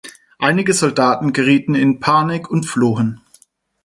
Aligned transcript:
Einige 0.39 0.73
Soldaten 0.73 1.31
gerieten 1.31 1.75
in 1.75 1.99
Panik 1.99 2.49
und 2.49 2.65
flohen. 2.65 3.21